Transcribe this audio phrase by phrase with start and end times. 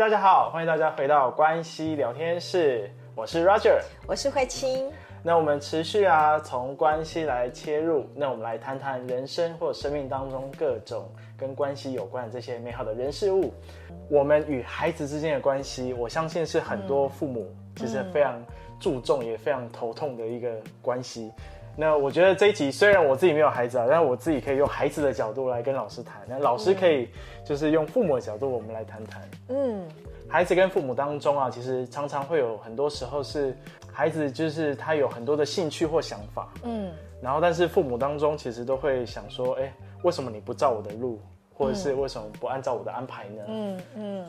[0.00, 4.90] 大家好，欢迎大家回到关系聊天室，我是 Roger，我是慧清。
[5.22, 13.52] 那我们持续啊，从关系来切入，那我们来谈谈人生或生命当中各种跟关系有关的这些美好的人事物。
[14.08, 18.42] 我们与孩子之间的关系，我相信是很多父母其实非常
[18.80, 21.30] 注重，也非常头痛的一个关系。
[21.76, 26.20] 那我觉得这一集虽然我自己没有孩子啊，但是我自己可以用孩子的角度来跟老师谈。
[26.28, 27.08] 那老师可以
[27.44, 29.30] 就是用父母的角度，我们来谈谈。
[29.48, 29.88] 嗯，
[30.28, 33.56] 孩子跟父母当中啊，其实常常会有很多时候是
[33.90, 36.48] 孩子就是他有很多的兴趣或想法。
[36.64, 41.18] 嗯，然后但是父母当中其实都会想说，哎，为什么你不照我的路，
[41.54, 43.42] 或者是为什么不按照我的安排呢？
[43.48, 44.24] 嗯嗯，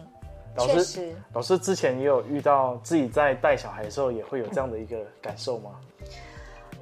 [0.55, 5.71] 老师，老师之前也有遇到自己在带小孩的时候，也会有这样的一个感受吗？
[5.99, 6.07] 嗯，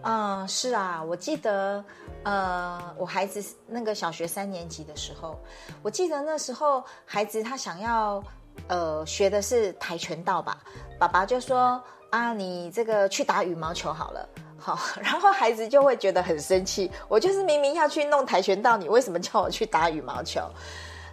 [0.01, 1.83] 嗯是啊，我记得，
[2.23, 5.37] 呃，我孩子那个小学三年级的时候，
[5.81, 8.23] 我记得那时候孩子他想要，
[8.67, 10.57] 呃，学的是跆拳道吧，
[10.97, 20.41] 爸爸就说啊，你这个去打羽毛球好了，好， 然后孩子就会觉得很生气，我就是明明要去弄跆拳道，你为什么叫我去打羽毛球？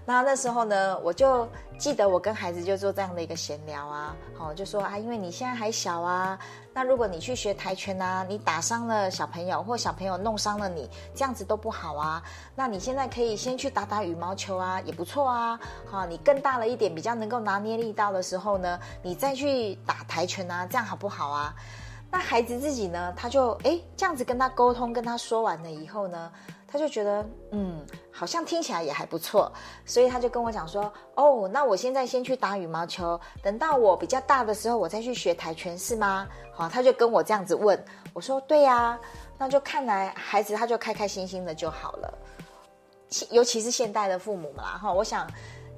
[0.08, 6.38] 那那时候呢，我就记得我跟孩子就做这样的一个闲聊啊，好，就说啊，因为你现在还小啊，
[6.72, 12.22] 那如果你去学跆拳啊，你打伤了小朋友，或小朋友弄伤了你，这样子都不好啊。
[12.54, 15.58] 那你现在可以先去打打羽毛球啊，也不错啊。
[15.90, 21.52] 好，你更大了一点，比较能够拿捏力道的时候呢，你再去打跆拳啊，这样好不好啊？
[22.12, 26.30] 那孩子自己呢，他就诶这样子跟他沟通，跟他说完了以后呢。
[26.76, 27.80] 他就觉得，嗯，
[28.12, 29.50] 好像听起来也还不错，
[29.86, 36.28] 所以他就跟我讲说，哦，那我现在先去打羽毛球，等到我比较大的时候，我再去学跆拳，是吗？
[36.52, 37.82] 好，他就跟我这样子问，
[38.12, 39.00] 我说对呀，
[39.38, 42.18] 那就看来孩子他就开开心心的就好了，
[43.30, 45.26] 尤其是现代的父母嘛，哈，我想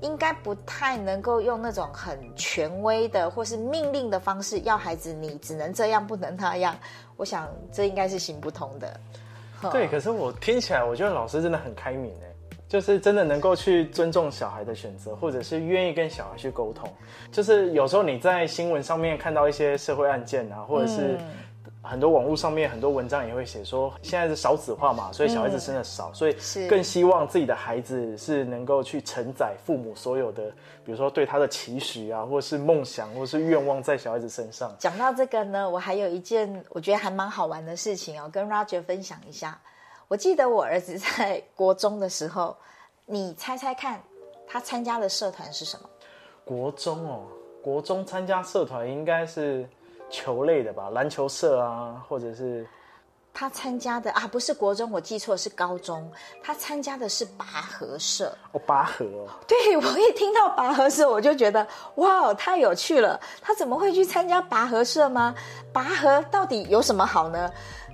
[0.00, 6.76] 应该不太能够用那种很权威的或是命令的方式要孩子，你只能这样，不能那样，
[7.16, 9.00] 我想这应该是行不通的。
[9.72, 16.88] 对，可是我听起来，我觉得老师真的很开明哎，就是真的能够去尊重小孩的选择，或者是愿意跟小孩去沟通。
[17.32, 21.18] 就是有时候你在新闻上面看到一些社会案件啊，或者是。
[21.88, 26.36] 很多网络上面很多文章也会写说，现在是少子化嘛，所以小孩子生的少，嗯、所以
[26.68, 30.50] 更希望自己的孩子是能够去承载父母所有的，
[30.84, 34.70] 比如说对他的期许啊，或是梦想，或是愿望在小孩子身上。
[34.78, 39.58] 讲到这个呢，我还有一件我觉得还蛮好玩的事情哦，跟 Roger 分享一下。
[40.08, 42.54] 我记得我儿子在国中的时候，
[43.06, 43.98] 你猜猜看，
[44.46, 45.88] 他参加的社团是什么？
[46.44, 47.22] 国中哦，
[47.62, 49.66] 国中参加社团应该是。
[50.10, 52.66] 球类的吧，篮球社啊，或者是
[53.32, 56.10] 他参加的啊，不是国中，我记错是高中，
[56.42, 61.64] 他参加的是拔河社哦，拔河哦，对，我一听到拔河社，我就觉得
[61.96, 65.34] 哇，太有趣了，他怎么会去参加拔河社吗？
[65.72, 67.50] 拔河到底有什么好呢？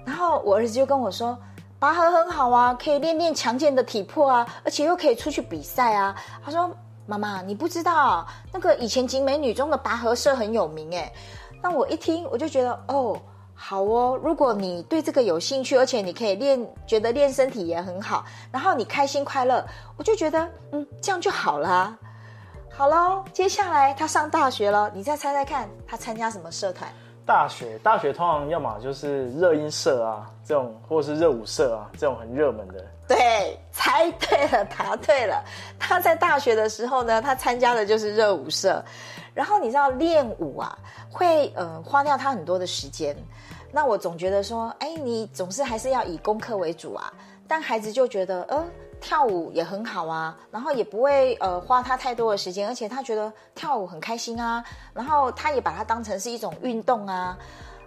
[0.07, 1.37] 然后我儿子就跟我说，
[1.79, 6.15] 拔河很好啊，可以练练强健的体魄啊，而且又可以出去比赛啊。
[6.43, 6.71] 他说，
[7.07, 11.13] 妈妈，你不知道那个以前景美女中的拔河社很有名诶。
[11.65, 13.19] 那我一听，我就觉得哦，
[13.55, 14.21] 好哦。
[14.23, 19.67] 如果你对这个有兴趣，而且你可以练，觉得练身体也很好，然后你开心快乐，
[19.97, 21.97] 我就觉得嗯，这样就好啦。
[22.71, 26.93] 好喽，接下来他上大学了，你再猜猜看，他参加什么社团？
[27.27, 32.85] 大学，大学通常要么就是热音社啊，这种，或者是热舞社啊，这种很热门的。
[33.09, 35.43] 对，猜对了，答对了。
[35.79, 38.83] 他在大学的时候呢，他参加的就是热舞社。
[39.33, 40.79] 然后你知道练舞啊，
[41.11, 43.17] 会呃花掉他很多的时间。
[43.73, 47.13] 那我总觉得说，哎，你总是还是要以功课为主啊。
[47.49, 48.65] 但孩子就觉得，呃，
[49.05, 54.65] 跳舞也很好啊，然后也不会呃花他太多的时间，而且他觉得跳舞很开心啊。
[54.95, 57.37] 然后他也把它当成是一种运动啊。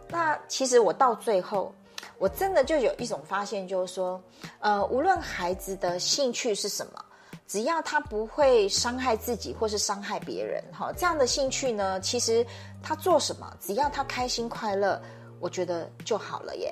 [0.09, 1.73] 那其实我到最后，
[2.19, 4.21] 我真的就有一种发现，就是说，
[4.59, 7.03] 呃，无论孩子的兴趣是什么。
[7.47, 12.45] 只要他不会伤害自己或是伤害别人，哈，这样的兴趣呢，其实
[12.83, 15.01] 他做什么，只要他开心快乐，
[15.39, 16.71] 我觉得就好了耶。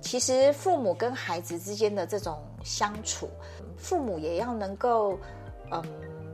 [0.00, 3.28] 其实父母跟孩子之间的这种相处，
[3.76, 5.18] 父母也要能够，
[5.70, 5.82] 嗯，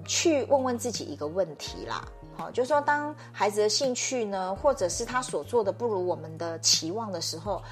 [0.04, 2.04] 去问问自己一个问题啦。
[2.36, 7.62] 好，就是说，当孩子的兴趣呢，或者是他所做的不如我们的期望的时候，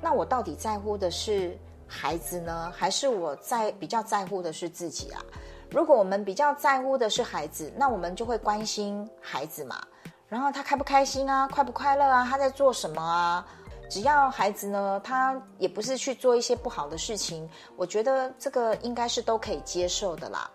[0.00, 1.56] 那我到底在乎的是
[1.86, 5.22] 孩子呢，还是我在比较在乎的是自己啊？
[5.70, 9.80] 如果我们比较在乎的是孩子，那我们就会关心孩子嘛，
[10.28, 13.46] 然后他开不开心啊，快不快乐啊，他在做什么啊？
[13.90, 17.46] 只要孩子呢，他也不是去做一些不好的事情，
[17.76, 20.48] 我觉得这个应该是都可以接受的啦。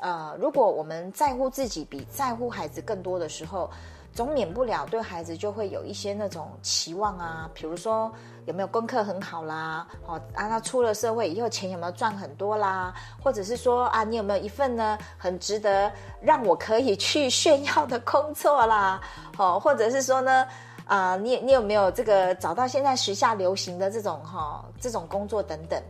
[0.00, 3.70] 呃，如果我们在乎自己比在乎孩子更多的时候，
[4.12, 8.12] 总免不了对孩子就会有一些那种期望啊，比如说
[8.46, 12.92] 有没有功课很好啦，哦啊，他出了社会以后钱有没有赚很多啦，
[13.22, 15.90] 或者是说啊，你有没有一份呢很值得
[16.20, 19.00] 让我可以去炫耀的工作啦，
[19.38, 20.46] 哦，或者是说呢，
[20.86, 25.82] 啊，你你有没有这个找到现在时下流行的这种哈、哦、这种工作等等。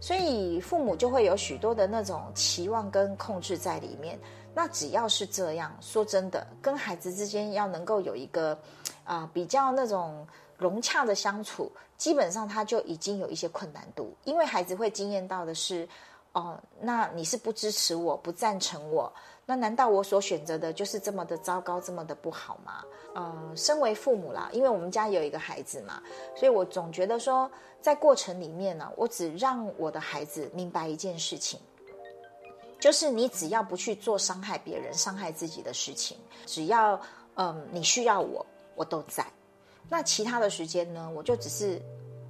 [0.00, 4.18] 所以父母就会有许多的那种期望跟控制在里面。
[4.54, 8.56] 那只要是这样，说真的，跟孩子之间要能够有一个
[9.02, 10.26] 啊、比较那种
[10.58, 15.88] 融洽的相处，基本上他就已经有一些困难度，因为孩子会经验到的是，
[16.32, 19.12] 哦，那你是不支持我，不赞成我。
[19.46, 22.82] 那难道我所选择的就是这么的糟糕，这么的不好吗？
[23.14, 26.02] 呃，身为父母啦，因为我们家有一个孩子嘛，
[26.34, 27.50] 所以我总觉得说，
[27.80, 31.60] 在过程里面呢，我只让我的孩子明白一件事情，
[32.80, 37.00] 就是你只要不去做伤害别人、伤害自己的事情，只要
[37.36, 38.44] 嗯你需要我，
[38.74, 39.24] 我都在。
[39.88, 41.80] 那其他的时间呢，我就只是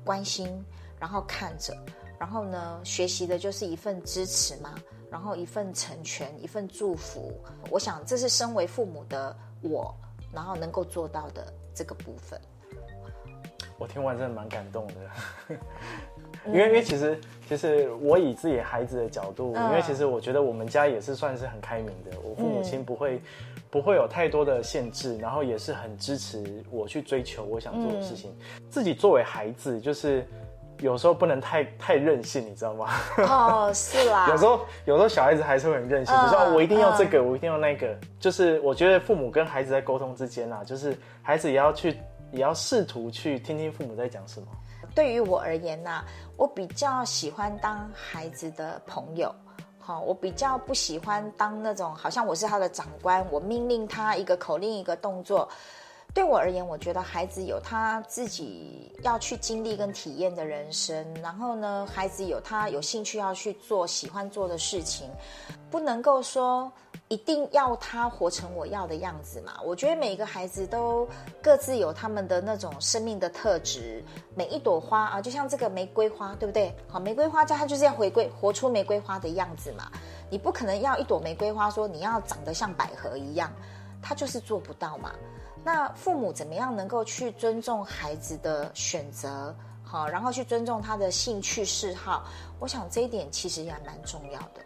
[0.05, 0.65] 关心，
[0.99, 1.73] 然后看着，
[2.19, 4.75] 然后呢，学习的就是一份支持嘛。
[5.15, 7.33] 然后一份成全，一份祝福，
[7.71, 9.95] 我想这是身为父母的我，
[10.33, 12.37] 然后能够做到的这个部分。
[13.79, 15.55] 我听完真的蛮感动的，
[16.47, 23.23] 因为因为其实其实我以自己孩子的角度，嗯、因为其实我觉得我们家也是算是很开明的，我父母亲不会、嗯、
[23.71, 28.33] 不会有太多的限制，然后也是很支持我去追求我想做的事情。
[28.59, 30.27] 嗯、自己作为孩子，就是。
[30.85, 32.91] 有时候不能太太任性，你知道吗？
[33.17, 34.27] 哦， 是啦。
[34.29, 37.99] 有时候有时候小孩子还是会很任性，比如说我一定要这个，我一定要那个。
[38.21, 41.99] 就是我觉得父母跟孩子在沟通之间啊，就是孩子也要去，
[42.33, 44.47] 也要试图去听听父母在讲什么。
[44.95, 46.05] 对于我而言呢，
[46.37, 49.35] 我比较喜欢当孩子的朋友，
[49.79, 55.49] 好，我比较不喜欢当那种好像我是他的长官，我命令他一个口令一个动作。
[56.15, 65.11] 对我而言，我觉得孩子有他自己要去经历跟体验的人生，然后呢，孩子有他有兴趣要去做喜欢做的事情，
[65.73, 66.71] 不能够说
[67.09, 69.55] 一定要他活成我要的样子嘛。
[69.65, 71.05] 我觉得每一个孩子都
[71.43, 74.01] 各自有他们的那种生命的特质，
[74.37, 76.73] 每一朵花啊，就像这个玫瑰花，对不对？
[76.87, 79.91] 好，玫瑰花家它就是要回归活出玫瑰花的样子嘛。
[80.31, 83.53] 你不可能要一朵玫瑰花说你要长得像百合一样，
[84.01, 85.13] 它就是做不到嘛。
[85.65, 92.25] 那父母怎么样能够去尊重孩子的选择，好，然后去尊重他的兴趣嗜好？
[92.61, 94.61] 我想这一点其实也蛮重要的。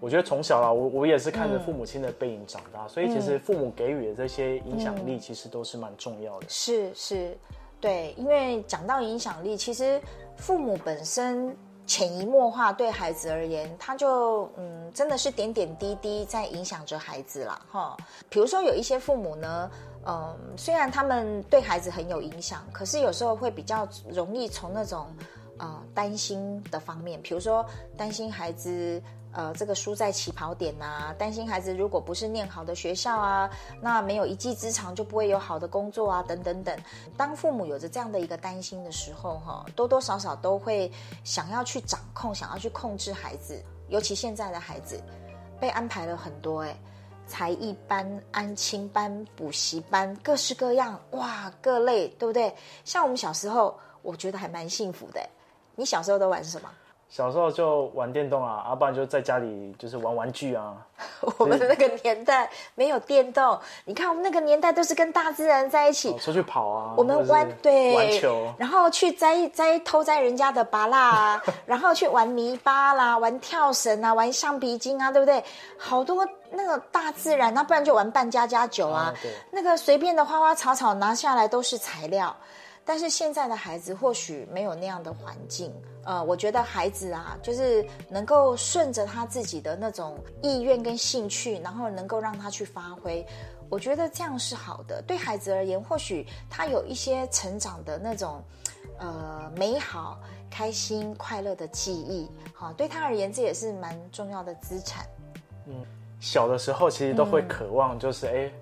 [0.00, 6.46] 我觉得从小啊，我我也是看着父母亲的背影长大，嗯、所以其实父母给予的这些影响力，其实都是蛮重要的。
[6.46, 7.38] 嗯、是是，
[7.80, 10.02] 对，因为讲到影响力，其实
[10.36, 11.56] 父母本身
[11.86, 17.62] 潜移默化对孩子而言，他就嗯，真的是点点滴滴在影响着孩子啦。
[17.70, 17.96] 哈。
[18.28, 19.70] 比如说有一些父母呢。
[19.72, 25.06] 嗯，嗯虽然他们对孩子很有影响，可是有时候会比较容易从那种
[25.58, 27.64] 呃担心的方面，比如说
[27.96, 29.00] 担心孩子
[29.32, 33.48] 呃这个输在起跑点啊，担心孩子如果不是念好的学校啊，
[33.80, 36.76] 那没有一技之长就不会有好的工作啊，等等等。
[37.16, 40.90] 当父母有着这样的一个担心的时候，哈，多多少少都会
[41.22, 45.00] 想要去掌控，想要去控制孩子，尤其现在的孩子
[45.60, 46.76] 被安排了很多，哎。
[47.26, 52.54] 才艺班、安亲班、补习班，各式各样，哇，各类，对不对？
[52.84, 55.20] 像我们小时候，我觉得还蛮幸福的。
[55.74, 56.70] 你小时候都玩什么？
[57.14, 60.74] 小时候就玩电动啊，要不然就在家里就是玩玩具啊。
[61.36, 66.94] 我们那个年代没有电动，你看我们那个年代都是跟大自然在一起，出去跑啊。
[66.96, 75.44] 我们玩对玩球，然后去摘摘偷摘人家的芭乐啊， 然后去玩泥巴啦，玩跳绳啊，玩橡皮筋啊，对不对？
[75.76, 79.12] 好多那个大自然，那不然就玩扮家家酒啊。
[79.20, 82.34] 对，那个随便的花花草草拿下来都是材料。
[82.84, 85.72] 但是现在的孩子或许没有那样的环境，
[86.04, 93.26] 呃，我觉得孩子啊，就是能够顺着他自己的那种意愿跟兴趣，然后能够让他去发挥，
[93.68, 95.02] 我觉得这样是好的。
[95.06, 98.42] 对孩子而言，或许他有一些成长的那种。
[98.98, 102.30] 呃美好、开心、快乐的记忆。
[102.52, 105.04] 好，对他而言，这也是蛮重要的资产。
[105.66, 105.74] 嗯，
[106.20, 108.52] 小的时候其实都会渴望，就是哎、嗯，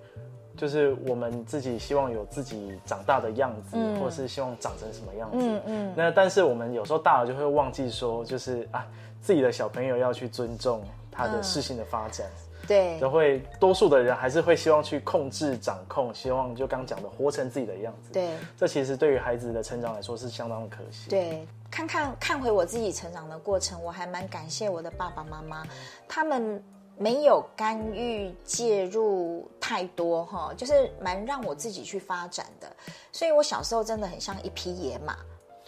[0.60, 5.38] 就是我们自己希望有自己长大的样子，嗯、或是希望长成什么样子。
[5.40, 5.94] 嗯嗯。
[5.96, 8.86] 那但是我们有时候大了就会忘记说，就是啊，
[9.22, 12.26] 自己的小朋友要去尊重他的事性的发展。
[12.26, 18.12] 嗯对，都会多数的人还是会希望去控制、掌控，希望就刚讲的活成自己的样子。
[18.12, 21.10] 对，这其实对于孩子的成长来说是相当的可惜。
[21.10, 25.66] 对，看看看回我自己成长的过程，我还蛮感谢我的爸爸妈妈，
[26.06, 26.62] 他们
[27.00, 32.70] 没有干预介入太多哈，就是蛮让我自己去发展的。
[33.10, 35.16] 所以我小时候真的很像一匹野马。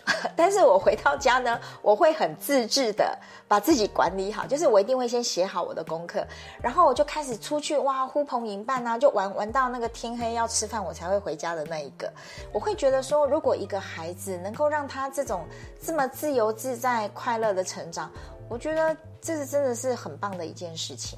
[0.36, 6.26] 但是我回到家呢，我会很自制的把自己管理好，就是我一定会先写好我的功课，
[6.60, 12.12] 然后我就开始出去哇呼朋引伴啊，就玩玩到那个天黑要吃饭，我才会回家的那一个。
[12.52, 15.46] 我会觉得说，如果一个孩子能够让他这种
[15.80, 18.10] 这么自由自在、快乐的成长，
[18.48, 21.16] 我觉得这是真的是很棒的一件事情。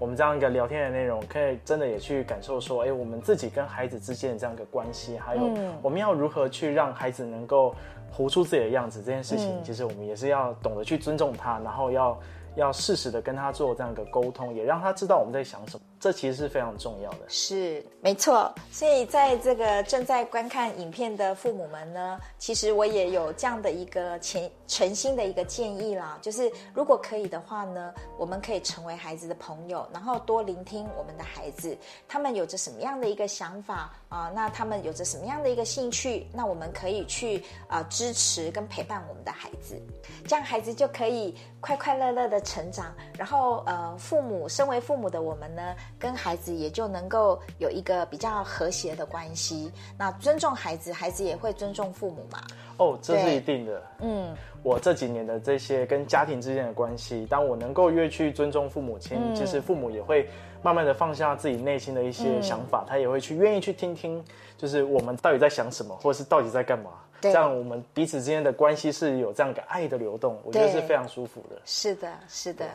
[0.00, 5.48] 我们这样一个聊天的内容，可以真的也去感受说，哎，我们自己跟孩子之间的这样一个关系，还有
[5.80, 7.72] 我们要如何去让孩子能够
[8.10, 12.18] 活出自己的样子，这件事情，其实我们也是要懂得去尊重他，然后要
[12.56, 15.82] 要适时的跟他做这样一个沟通，也让他知道我们在想什么。
[16.02, 18.52] 这其实是非常重要的，是没错。
[18.72, 31.78] 所以在这个正在观看影片的父母们呢，其实我也有这样的一个诚诚心的一个建议啦，就是如果可以的话呢，我们可以成为孩子的朋友，然后多聆听我们的孩子，
[32.08, 34.28] 他们有着什么样的一个想法啊？
[34.34, 36.26] 那他们有着什么样的一个兴趣？
[36.32, 39.80] 那我们可以去啊支持跟陪伴我们的孩子，
[40.26, 42.92] 这样孩子就可以快快乐乐的成长。
[43.16, 49.70] 然后呃，父母身为父母的我们呢，跟孩子也就能够有一个比较和谐的关系。
[49.98, 52.40] 那尊重孩子，孩子也会尊重父母嘛？
[52.78, 53.82] 哦，这是一定的。
[54.00, 60.28] 嗯，我这几年的这些跟家庭之间的关系，当我能够越去尊重父母亲，嗯、其实父母也会
[60.62, 64.24] 慢慢的放下自己内心的一些想法，嗯、他也会去愿意去听听，
[64.56, 66.90] 就是我们到底在想什么，或者是到底在干嘛。
[67.20, 71.60] 这样我们彼此之间的关系是有这样一个爱的流动，我觉得是非常舒服的。
[71.64, 72.66] 是的，是的。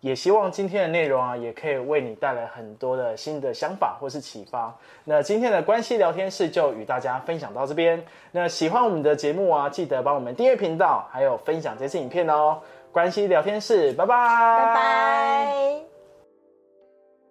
[0.00, 4.74] 也希望今天的内容啊，也可以为你带来很多的新的想法或是启发。
[5.04, 8.02] 那今天的关系聊天室就与大家分享到这边。
[8.32, 12.58] 那喜欢我们的节目啊，记得帮我们订阅频道，还有分享这次影片哦。
[12.90, 15.82] 关系聊天室，拜拜，拜拜。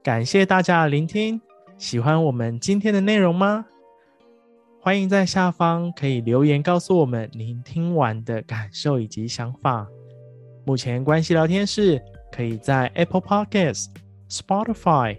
[0.04, 1.42] 感谢大家的聆听，
[1.78, 3.66] 喜欢我们今天的内容吗？
[4.80, 9.88] 欢迎在下方可以留言告诉我们您听完的感受以及想法。
[10.66, 12.02] 目前关系聊天室。
[12.32, 13.88] 可以在 Apple Podcast、
[14.30, 15.18] Spotify、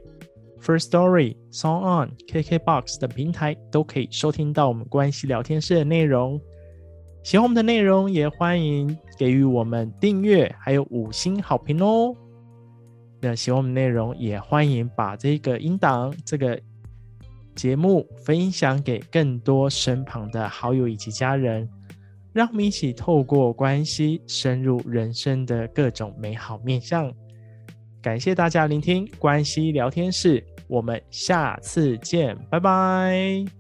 [0.61, 6.41] First Story、Song On、KKBox 等平台都可以收听到我们关系聊天室的内容。
[7.23, 12.15] 喜欢我们的内容，也欢迎给予我们订阅，还有五星好评哦。
[13.21, 16.59] 那喜欢我们内容，也欢迎把这个音档、这个
[17.55, 21.69] 节目分享给更多身旁的好友以及家人。
[22.33, 27.13] 让我们一起透过关系深入人生的各种美好面向。
[28.01, 33.60] 感谢大家聆听关系聊天室，我们下次见，拜拜。